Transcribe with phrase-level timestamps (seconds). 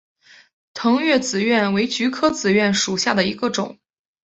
[0.73, 3.77] 腾越紫菀为菊科紫菀属下的一个种。